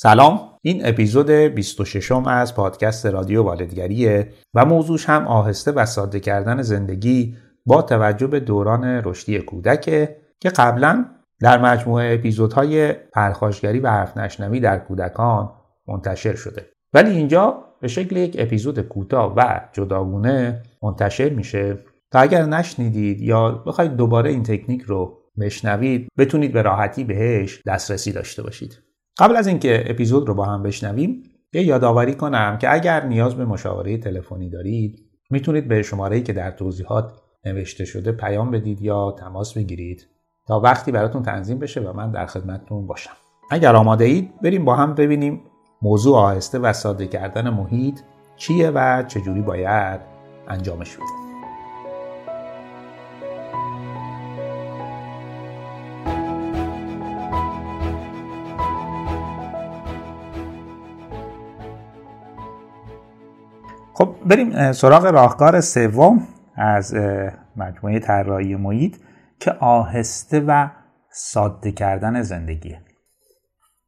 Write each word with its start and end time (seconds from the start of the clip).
سلام. 0.00 0.40
این 0.62 0.86
اپیزود 0.86 1.30
26 1.30 2.12
م 2.12 2.24
از 2.26 2.54
پادکست 2.54 3.06
رادیو 3.06 3.42
والدگریه 3.42 4.32
و 4.54 4.64
موضوعش 4.64 5.08
هم 5.08 5.26
آهسته 5.26 5.72
و 5.72 5.86
ساده 5.86 6.20
کردن 6.20 6.62
زندگی 6.62 7.36
با 7.66 7.82
توجه 7.82 8.26
به 8.26 8.40
دوران 8.40 8.84
رشدی 8.84 9.38
کودک 9.38 9.84
که 10.40 10.48
قبلا 10.56 11.04
در 11.40 11.58
مجموعه 11.62 12.14
اپیزودهای 12.14 12.92
پرخاشگری 12.92 13.80
و 13.80 13.90
حرف 13.90 14.16
نشنوی 14.16 14.60
در 14.60 14.78
کودکان 14.78 15.52
منتشر 15.88 16.34
شده. 16.34 16.66
ولی 16.92 17.10
اینجا 17.10 17.64
به 17.80 17.88
شکل 17.88 18.16
یک 18.16 18.36
اپیزود 18.38 18.80
کوتاه 18.80 19.34
و 19.36 19.60
جداگونه 19.72 20.62
منتشر 20.82 21.28
میشه. 21.28 21.78
تا 22.10 22.18
اگر 22.18 22.42
نشنیدید 22.42 23.20
یا 23.20 23.50
بخواید 23.50 23.96
دوباره 23.96 24.30
این 24.30 24.42
تکنیک 24.42 24.82
رو 24.82 25.18
بشنوید 25.40 26.08
بتونید 26.18 26.52
به 26.52 26.62
راحتی 26.62 27.04
بهش 27.04 27.62
دسترسی 27.66 28.12
داشته 28.12 28.42
باشید. 28.42 28.87
قبل 29.18 29.36
از 29.36 29.46
اینکه 29.46 29.84
اپیزود 29.86 30.28
رو 30.28 30.34
با 30.34 30.44
هم 30.44 30.62
بشنویم 30.62 31.22
یه 31.52 31.62
یادآوری 31.62 32.14
کنم 32.14 32.58
که 32.58 32.72
اگر 32.72 33.06
نیاز 33.06 33.34
به 33.34 33.44
مشاوره 33.44 33.98
تلفنی 33.98 34.50
دارید 34.50 34.98
می‌تونید 35.30 35.68
به 35.68 35.82
شماره‌ای 35.82 36.22
که 36.22 36.32
در 36.32 36.50
توضیحات 36.50 37.12
نوشته 37.44 37.84
شده 37.84 38.12
پیام 38.12 38.50
بدید 38.50 38.82
یا 38.82 39.14
تماس 39.18 39.54
بگیرید 39.54 40.06
تا 40.46 40.60
وقتی 40.60 40.92
براتون 40.92 41.22
تنظیم 41.22 41.58
بشه 41.58 41.80
و 41.80 41.92
من 41.92 42.10
در 42.10 42.26
خدمتتون 42.26 42.86
باشم. 42.86 43.16
اگر 43.50 43.76
آماده 43.76 44.04
اید 44.04 44.40
بریم 44.42 44.64
با 44.64 44.74
هم 44.74 44.94
ببینیم 44.94 45.40
موضوع 45.82 46.16
آهسته 46.16 46.58
و 46.58 46.72
ساده 46.72 47.06
کردن 47.06 47.50
محیط 47.50 48.00
چیه 48.36 48.70
و 48.70 49.02
چجوری 49.02 49.42
باید 49.42 50.00
انجامش 50.48 50.96
بدیم 50.96 51.27
خب 63.98 64.14
بریم 64.26 64.72
سراغ 64.72 65.06
راهکار 65.06 65.60
سوم 65.60 66.22
از 66.56 66.94
مجموعه 67.56 67.98
طراحی 67.98 68.56
محیط 68.56 68.96
که 69.40 69.52
آهسته 69.52 70.40
و 70.40 70.68
ساده 71.10 71.72
کردن 71.72 72.22
زندگی 72.22 72.76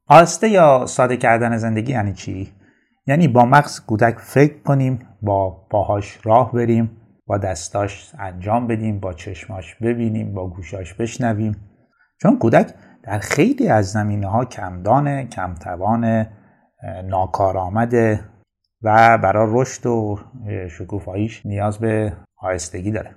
آهسته 0.07 0.49
یا 0.49 0.85
ساده 0.85 1.17
کردن 1.17 1.57
زندگی 1.57 1.91
یعنی 1.91 2.13
چی؟ 2.13 2.53
یعنی 3.07 3.27
با 3.27 3.45
مغز 3.45 3.79
کودک 3.79 4.17
فکر 4.19 4.63
کنیم 4.63 4.99
با 5.21 5.67
پاهاش 5.69 6.19
راه 6.23 6.51
بریم 6.51 6.97
با 7.27 7.37
دستاش 7.37 8.11
انجام 8.19 8.67
بدیم 8.67 8.99
با 8.99 9.13
چشماش 9.13 9.75
ببینیم 9.75 10.33
با 10.33 10.49
گوشاش 10.49 10.93
بشنویم. 10.93 11.55
چون 12.21 12.39
کودک 12.39 12.73
در 13.03 13.19
خیلی 13.19 13.67
از 13.67 13.91
زمینه 13.91 14.27
ها 14.27 14.45
کمدان 14.45 15.23
کمتوان 15.23 16.25
ناکارآمده 17.03 18.30
و 18.83 19.17
برای 19.17 19.47
رشد 19.51 19.85
و 19.85 20.19
شکوفاییش 20.69 21.45
نیاز 21.45 21.79
به 21.79 22.13
آهستگی 22.37 22.91
داره. 22.91 23.15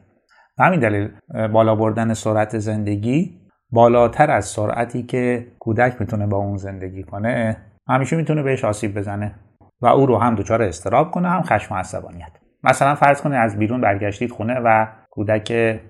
به 0.58 0.64
همین 0.64 0.80
دلیل 0.80 1.10
بالا 1.52 1.74
بردن 1.74 2.14
سرعت 2.14 2.58
زندگی 2.58 3.40
بالاتر 3.70 4.30
از 4.30 4.44
سرعتی 4.44 5.02
که 5.02 5.46
کودک 5.58 6.00
می‌تونه 6.00 6.26
با 6.26 6.36
اون 6.36 6.56
زندگی 6.56 7.02
کنه 7.02 7.56
همیشه 7.88 8.16
می‌تونه 8.16 8.42
بهش 8.42 8.64
آسیب 8.64 8.98
بزنه 8.98 9.34
و 9.80 9.86
او 9.86 10.06
رو 10.06 10.18
هم 10.18 10.34
دچار 10.34 10.62
استراب 10.62 11.10
کنه 11.10 11.28
هم 11.28 11.42
خشم 11.42 11.74
و 11.74 11.78
عصبانیت. 11.78 12.32
مثلا 12.64 12.94
فرض 12.94 13.22
کنید 13.22 13.36
از 13.36 13.58
بیرون 13.58 13.80
برگشتید 13.80 14.30
خونه 14.30 14.60
و 14.64 14.86
کودک 15.10 15.80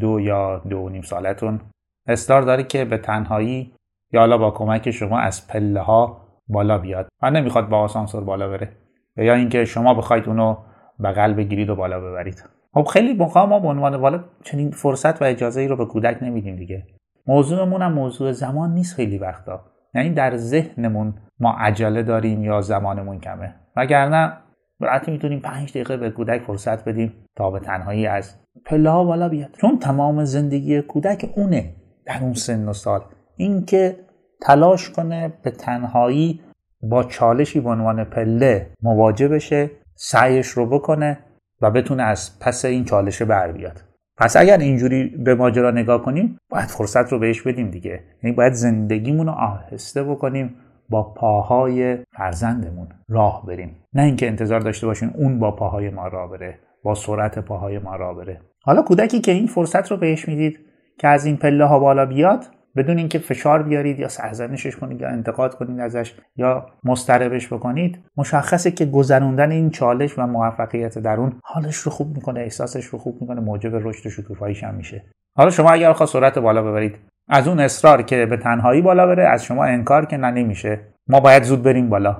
دو 0.00 0.20
یا 0.20 0.58
دو 0.58 0.78
و 0.78 0.88
نیم 0.88 1.02
سالتون 1.02 1.60
اصرار 2.06 2.42
داره 2.42 2.62
که 2.62 2.84
به 2.84 2.98
تنهایی 2.98 3.74
یا 4.12 4.20
حالا 4.20 4.38
با 4.38 4.50
کمک 4.50 4.90
شما 4.90 5.18
از 5.18 5.48
پله 5.48 5.80
ها 5.80 6.28
بالا 6.48 6.78
بیاد 6.78 7.08
و 7.22 7.30
نمی‌خواد 7.30 7.68
با 7.68 7.78
آسانسور 7.78 8.24
بالا 8.24 8.48
بره. 8.48 8.68
یا 9.16 9.34
اینکه 9.34 9.64
شما 9.64 9.94
بخواید 9.94 10.28
اونو 10.28 10.56
بغل 11.04 11.32
بگیرید 11.32 11.70
و 11.70 11.76
بالا 11.76 12.00
ببرید. 12.00 12.44
خب 12.74 12.84
خیلی 12.84 13.14
موقع 13.14 13.44
ما 13.44 13.60
به 13.60 13.68
عنوان 13.68 13.94
والد 13.94 14.24
چنین 14.44 14.70
فرصت 14.70 15.22
و 15.22 15.24
اجازه 15.24 15.60
ای 15.60 15.68
رو 15.68 15.76
به 15.76 15.84
کودک 15.84 16.22
نمیدیم 16.22 16.56
دیگه. 16.56 16.86
موضوعمون 17.26 17.82
هم 17.82 17.92
موضوع 17.92 18.32
زمان 18.32 18.74
نیست 18.74 18.96
خیلی 18.96 19.18
وقتا. 19.18 19.64
یعنی 19.94 20.10
در 20.10 20.36
ذهنمون 20.36 21.14
ما 21.40 21.56
عجله 21.58 22.02
داریم 22.02 22.44
یا 22.44 22.60
زمانمون 22.60 23.20
کمه. 23.20 23.54
وگرنه 23.76 24.32
راحت 24.80 25.08
می‌تونیم 25.08 25.40
پنج 25.40 25.70
دقیقه 25.70 25.96
به 25.96 26.10
کودک 26.10 26.42
فرصت 26.42 26.84
بدیم 26.88 27.12
تا 27.36 27.50
به 27.50 27.60
تنهایی 27.60 28.06
از 28.06 28.36
پله 28.64 28.90
ها 28.90 29.04
بالا 29.04 29.28
بیاد. 29.28 29.50
چون 29.60 29.78
تمام 29.78 30.24
زندگی 30.24 30.82
کودک 30.82 31.30
اونه 31.36 31.74
در 32.06 32.18
اون 32.20 32.32
سن 32.32 32.68
و 32.68 32.72
سال. 32.72 33.00
اینکه 33.36 33.96
تلاش 34.42 34.90
کنه 34.90 35.32
به 35.42 35.50
تنهایی 35.50 36.40
با 36.82 37.04
چالشی 37.04 37.60
به 37.60 37.70
عنوان 37.70 38.04
پله 38.04 38.66
مواجه 38.82 39.28
بشه 39.28 39.70
سعیش 39.94 40.46
رو 40.46 40.66
بکنه 40.66 41.18
و 41.60 41.70
بتونه 41.70 42.02
از 42.02 42.38
پس 42.40 42.64
این 42.64 42.84
چالشه 42.84 43.24
بر 43.24 43.52
بیاد. 43.52 43.82
پس 44.16 44.36
اگر 44.36 44.58
اینجوری 44.58 45.04
به 45.04 45.34
ماجرا 45.34 45.70
نگاه 45.70 46.02
کنیم 46.02 46.38
باید 46.48 46.68
فرصت 46.68 47.12
رو 47.12 47.18
بهش 47.18 47.42
بدیم 47.42 47.70
دیگه. 47.70 48.00
یعنی 48.22 48.36
باید 48.36 48.52
زندگیمون 48.52 49.26
رو 49.26 49.32
آهسته 49.32 50.04
بکنیم 50.04 50.54
با 50.88 51.02
پاهای 51.02 51.98
فرزندمون 52.16 52.88
راه 53.08 53.46
بریم. 53.46 53.76
نه 53.92 54.02
اینکه 54.02 54.26
انتظار 54.26 54.60
داشته 54.60 54.86
باشیم 54.86 55.10
اون 55.14 55.38
با 55.38 55.50
پاهای 55.50 55.90
ما 55.90 56.08
راه 56.08 56.30
بره 56.30 56.58
با 56.82 56.94
سرعت 56.94 57.38
پاهای 57.38 57.78
ما 57.78 57.96
راه 57.96 58.16
بره. 58.16 58.40
حالا 58.62 58.82
کودکی 58.82 59.20
که 59.20 59.32
این 59.32 59.46
فرصت 59.46 59.90
رو 59.90 59.96
بهش 59.96 60.28
می‌دید 60.28 60.58
که 60.98 61.08
از 61.08 61.26
این 61.26 61.36
پله 61.36 61.64
ها 61.64 61.78
بالا 61.78 62.06
بیاد 62.06 62.44
بدون 62.76 62.98
اینکه 62.98 63.18
فشار 63.18 63.62
بیارید 63.62 63.98
یا 63.98 64.08
سرزنشش 64.08 64.76
کنید 64.76 65.00
یا 65.00 65.08
انتقاد 65.08 65.54
کنید 65.54 65.80
ازش 65.80 66.14
یا 66.36 66.66
مستربش 66.84 67.52
بکنید 67.52 67.98
مشخصه 68.16 68.70
که 68.70 68.84
گذروندن 68.86 69.50
این 69.50 69.70
چالش 69.70 70.18
و 70.18 70.26
موفقیت 70.26 70.98
در 70.98 71.16
اون 71.16 71.32
حالش 71.44 71.76
رو 71.76 71.92
خوب 71.92 72.14
می‌کنه 72.14 72.40
احساسش 72.40 72.84
رو 72.84 72.98
خوب 72.98 73.20
می‌کنه 73.20 73.40
موجب 73.40 73.74
رشد 73.74 74.06
و 74.06 74.10
شکوفاییش 74.10 74.64
هم 74.64 74.74
میشه. 74.74 75.04
حالا 75.36 75.50
شما 75.50 75.70
اگر 75.70 75.92
خواست 75.92 76.12
سرعت 76.12 76.38
بالا 76.38 76.62
ببرید 76.62 76.98
از 77.28 77.48
اون 77.48 77.60
اصرار 77.60 78.02
که 78.02 78.26
به 78.26 78.36
تنهایی 78.36 78.82
بالا 78.82 79.06
بره 79.06 79.24
از 79.28 79.44
شما 79.44 79.64
انکار 79.64 80.06
که 80.06 80.16
نه 80.16 80.30
نمیشه. 80.30 80.80
ما 81.08 81.20
باید 81.20 81.42
زود 81.42 81.62
بریم 81.62 81.90
بالا. 81.90 82.16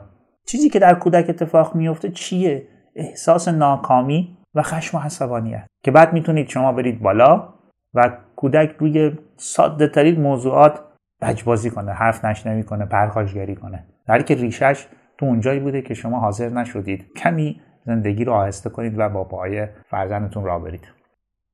چیزی 0.47 0.69
که 0.69 0.79
در 0.79 0.95
کودک 0.95 1.27
اتفاق 1.29 1.75
میفته 1.75 2.11
چیه؟ 2.11 2.69
احساس 2.97 3.49
ناکامی 3.49 4.37
و 4.55 4.63
خشم 4.63 4.99
و 4.99 5.01
عصبانیت 5.01 5.67
که 5.85 5.91
بعد 5.91 6.13
می‌تونید 6.13 6.49
شما 6.49 6.73
برید 6.73 7.03
بالا 7.03 7.49
و 7.95 8.11
کودک 8.37 8.77
روی 8.79 9.19
ساده 9.37 9.89
ترین 9.89 10.21
موضوعات 10.21 10.81
بجبازی 11.23 11.71
کنه 11.71 11.93
حرف 11.93 12.25
نشنوی 12.25 12.63
کنه 12.63 12.85
پرخاشگری 12.87 13.55
کنه. 13.55 13.85
در 14.07 14.23
که 14.23 14.35
ریشش 14.35 14.87
تو 15.19 15.27
اونجایی 15.27 15.61
بوده 15.61 15.83
که 15.83 15.95
شما 15.95 16.21
حاضر 16.21 16.49
نشدید 16.49 17.13
کمی 17.17 17.61
زندگی 17.87 18.25
رو 18.25 18.33
آهسته 18.33 18.71
کنید 18.71 18.99
و 18.99 19.09
با 19.09 19.25
پای 19.25 19.67
فرزندتون 19.91 20.45
را 20.45 20.59
برید. 20.59 20.89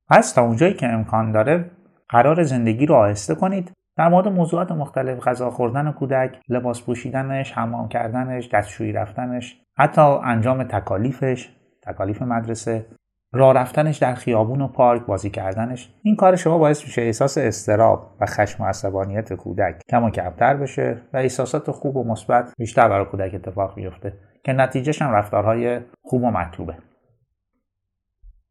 پس 0.09 0.33
تا 0.33 0.43
اونجایی 0.43 0.75
که 0.75 0.89
امکان 0.89 1.33
داره 1.33 1.71
قرار 2.09 2.43
زندگی 2.43 2.87
رو 2.87 2.95
آهسته 2.95 3.35
کنید. 3.35 3.73
در 3.97 4.09
مورد 4.09 4.29
موضوعات 4.29 4.73
مختلف 4.73 5.21
غذا 5.21 5.51
خوردن 5.51 5.93
کودک 5.93 6.41
لباس 6.49 6.83
پوشیدنش 6.83 7.53
حمام 7.53 7.89
کردنش 7.89 8.49
دستشویی 8.49 8.93
رفتنش 8.93 9.61
حتی 9.79 10.01
انجام 10.01 10.63
تکالیفش 10.63 11.49
تکالیف 11.83 12.23
مدرسه 12.23 12.87
راه 13.39 13.55
رفتنش 13.55 13.99
در 13.99 14.15
خیابون 14.15 14.61
و 14.61 14.69
پارک 14.69 15.07
بازی 15.07 15.31
کردنش. 15.31 15.93
این 16.03 16.17
کار 16.17 16.37
شما 16.37 16.59
باعث 16.59 16.85
میشه 16.85 17.03
احساس 17.03 17.39
استراب 17.39 18.17
و 18.21 18.27
خشم 18.27 18.63
و 18.63 18.67
عصبانیت 18.67 19.33
کودک 19.33 19.83
کم 19.89 20.05
و 20.05 20.11
کمتر 20.11 20.57
بشه 20.57 21.03
و 21.13 21.17
احساسات 21.17 21.71
خوب 21.71 21.97
و 21.97 22.05
مثبت 22.05 22.53
بیشتر 22.59 22.89
برای 22.89 23.05
کودک 23.07 23.35
اتفاق 23.35 23.75
بیفته 23.75 24.13
که 24.45 24.53
نتیجهش 24.53 25.03
هم 25.03 25.11
رفتارهای 25.11 25.81
خوب 26.03 26.23
و 26.23 26.31
مطلوبه. 26.31 26.77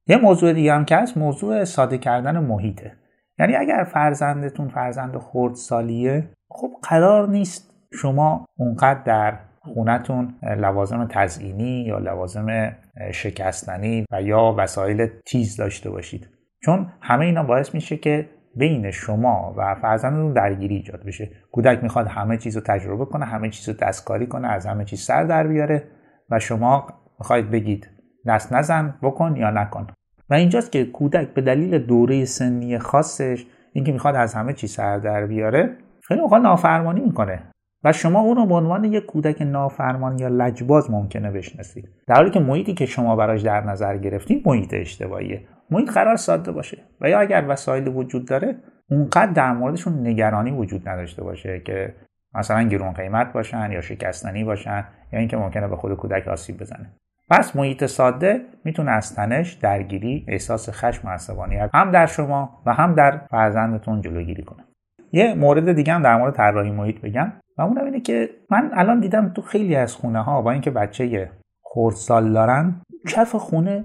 یه 0.08 0.18
موضوع 0.18 0.54
دیگه 0.54 0.74
هم 0.74 0.86
که 0.86 0.96
هست 0.96 1.18
موضوع 1.18 1.64
ساده 1.64 1.98
کردن 1.98 2.40
محیطه. 2.40 2.92
یعنی 3.40 3.56
اگر 3.56 3.84
فرزندتون 3.94 4.68
فرزند 4.68 5.18
خرد 5.18 5.56
سالیه 5.56 6.30
خب 6.50 6.70
قرار 6.84 7.28
نیست 7.28 7.74
شما 7.94 8.46
اونقدر 8.58 9.04
در 9.04 9.40
خونتون 9.74 10.36
لوازم 10.44 11.08
تزئینی 11.10 11.84
یا 11.88 11.98
لوازم 11.98 12.76
شکستنی 13.12 14.06
و 14.12 14.22
یا 14.22 14.56
وسایل 14.58 15.08
تیز 15.26 15.58
داشته 15.58 15.90
باشید. 15.90 16.30
چون 16.64 16.88
همه 17.02 17.26
اینا 17.26 17.44
باعث 17.44 17.74
میشه 17.74 17.98
که 17.98 18.30
بین 18.56 18.92
شما 18.92 19.54
و 19.58 19.76
فرزندتون 19.76 20.34
درگیری 20.34 20.76
ایجاد 20.76 21.04
بشه. 21.06 21.30
کودک 21.52 21.84
می‌خواد 21.84 22.08
همه 22.08 22.38
چیز 22.38 22.56
رو 22.56 22.62
تجربه 22.66 23.06
کنه 23.06 23.26
همه 23.26 23.50
چیز 23.50 23.70
رو 23.70 23.76
دستکاری 23.82 24.28
کنه 24.28 24.48
از 24.48 24.66
همه 24.66 24.86
چیز 24.86 25.02
سر 25.02 25.24
در 25.24 25.48
بیاره 25.48 25.84
و 26.30 26.40
شما 26.40 26.88
می‌خواید 27.20 27.52
بگید 27.52 27.90
دست 28.28 28.54
نزن 28.54 28.94
بکن 29.02 29.36
یا 29.36 29.52
نکن. 29.52 29.88
و 30.30 30.34
اینجاست 30.34 30.72
که 30.72 30.86
کودک 30.86 31.28
به 31.28 31.42
دلیل 31.42 31.78
دوره 31.80 32.26
سنی 32.26 32.78
خاصش 32.80 33.46
اینکه 33.74 33.92
می‌خواد 33.92 34.16
از 34.16 34.34
همه 34.34 34.54
چیز 34.54 34.72
سر 34.72 34.98
در 34.98 35.26
بیاره 35.26 35.78
خیلی 36.04 36.22
موقع 36.22 36.38
نافرمانی 36.38 37.02
می‌کنه. 37.02 37.40
و 37.84 37.94
شما 37.94 38.20
اون 38.20 38.36
رو 38.36 38.46
به 38.46 38.54
عنوان 38.54 38.84
یک 38.84 39.06
کودک 39.06 39.42
نافرمان 39.42 40.20
یا 40.20 40.28
لجباز 40.28 40.92
ممکنه 40.92 41.32
بشناسید. 41.32 41.90
در 42.08 42.16
حالی 42.16 42.30
که 42.30 42.40
محیطی 42.40 42.74
که 42.74 42.86
شما 42.86 43.16
براش 43.16 43.42
در 43.42 43.64
نظر 43.64 43.98
گرفتید 43.98 44.48
محیط 44.48 44.74
اشتباهیه. 44.74 45.42
محیط 45.72 45.92
قرار 45.92 46.16
ساده 46.16 46.52
باشه 46.52 46.78
و 47.02 47.10
یا 47.10 47.20
اگر 47.20 47.46
وسایل 47.48 47.88
وجود 47.88 48.28
داره 48.28 48.56
اونقدر 48.90 49.32
در 49.32 49.54
موردشون 49.54 50.08
نگرانی 50.08 50.52
وجود 50.52 50.90
نداشته 50.90 51.24
باشه 51.24 51.62
که 51.66 51.94
مثلا 52.34 52.64
گرون 52.64 52.92
قیمت 52.92 53.34
باشن 53.34 53.72
یا 53.72 53.82
شکستنی 53.82 54.44
باشن 54.44 54.86
یا 55.14 55.20
اینکه 55.20 55.38
ممکنه 55.38 55.68
به 55.68 55.76
خود 55.76 55.94
کودک 55.94 56.28
آسیب 56.28 56.60
بزنه. 56.60 56.94
پس 57.30 57.56
محیط 57.56 57.86
ساده 57.86 58.42
می‌تونه 58.64 58.92
از 58.92 59.16
تنش 59.16 59.54
درگیری 59.54 60.26
احساس 60.28 60.70
خشم 60.70 61.08
و 61.08 61.12
عصبانیت 61.12 61.70
هم 61.74 61.92
در 61.92 62.06
شما 62.06 62.62
و 62.66 62.74
هم 62.74 62.96
در 62.96 63.22
فرزندتون 63.32 64.02
جلوگیری 64.02 64.44
کنه. 64.44 64.67
یه 65.12 65.34
مورد 65.34 65.72
دیگه 65.74 65.94
هم 65.94 66.04
در 66.04 66.18
مورد 66.18 66.36
طراحی 66.36 66.72
محیط 66.72 67.02
بگم 67.02 67.34
و 67.58 67.62
اونم 67.62 67.86
اینه 67.86 68.02
که 68.02 68.30
من 68.50 68.72
الان 68.74 69.00
دیدم 69.00 69.30
تو 69.30 69.42
خیلی 69.42 69.76
از 69.76 69.96
خونه 69.96 70.24
ها 70.24 70.42
با 70.42 70.52
اینکه 70.52 70.72
بچه 70.72 71.32
خردسال 71.64 72.34
دارن 72.34 72.82
کف 73.08 73.36
خونه 73.36 73.84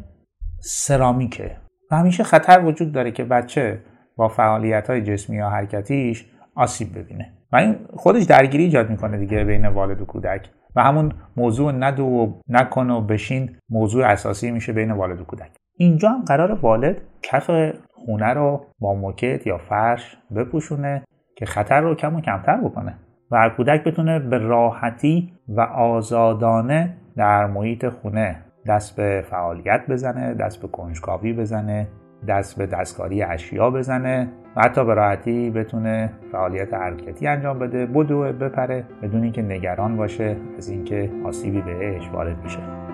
سرامیکه 0.61 1.57
و 1.91 1.97
همیشه 1.97 2.25
خطر 2.25 2.65
وجود 2.65 2.93
داره 2.93 3.11
که 3.11 3.25
بچه 3.25 3.79
با 4.17 4.29
فعالیت 4.29 4.91
های 4.91 5.03
جسمی 5.03 5.37
یا 5.37 5.49
حرکتیش 5.49 6.27
آسیب 6.55 6.99
ببینه. 6.99 7.33
و 7.53 7.57
این 7.57 7.77
خودش 7.95 8.23
درگیری 8.23 8.65
ایجاد 8.65 8.91
می‌کنه 8.91 9.19
دیگه 9.19 9.45
بین 9.45 9.67
والد 9.67 10.01
و 10.01 10.05
کودک 10.05 10.51
و 10.77 10.83
همون 10.83 11.13
موضوع 11.37 11.73
ندو 11.73 12.05
و 12.05 12.33
نکن 12.49 12.91
و 12.91 13.01
بشین 13.01 13.57
موضوع 13.71 14.07
اساسی 14.07 14.51
میشه 14.51 14.73
بین 14.73 14.93
والد 14.93 15.21
و 15.21 15.25
کودک. 15.25 15.51
اینجا 15.77 16.09
هم 16.09 16.25
قرار 16.25 16.53
والد 16.53 17.03
کف 17.23 17.51
خونه 17.93 18.27
رو 18.27 18.67
با 18.79 18.95
موکت 18.95 19.47
یا 19.47 19.59
فرش 19.59 20.17
بپوشونه 20.37 21.05
که 21.43 21.47
خطر 21.47 21.81
رو 21.81 21.95
کم 21.95 22.17
و 22.17 22.21
کمتر 22.21 22.57
بکنه 22.57 22.95
و 23.31 23.51
کودک 23.57 23.85
بتونه 23.85 24.19
به 24.19 24.39
راحتی 24.39 25.33
و 25.49 25.61
آزادانه 25.61 26.97
در 27.17 27.47
محیط 27.47 27.89
خونه 27.89 28.37
دست 28.67 28.97
به 28.97 29.25
فعالیت 29.31 29.87
بزنه 29.89 30.35
دست 30.35 30.63
به 30.63 30.69
کنجکاوی 30.69 31.33
بزنه 31.33 31.89
دست 32.29 32.59
به 32.59 32.67
دستکاری 32.67 33.23
اشیا 33.23 33.71
بزنه 33.71 34.29
و 34.57 34.63
حتی 34.63 34.85
به 34.85 34.95
راحتی 34.95 35.51
بتونه 35.51 36.13
فعالیت 36.33 36.75
حرکتی 36.75 37.27
انجام 37.27 37.59
بده 37.59 37.87
بدو 37.87 38.21
بپره 38.21 38.85
بدون 39.03 39.23
اینکه 39.23 39.43
نگران 39.43 39.97
باشه 39.97 40.37
از 40.57 40.69
اینکه 40.69 41.11
آسیبی 41.25 41.61
بهش 41.61 42.09
وارد 42.09 42.43
میشه. 42.43 42.92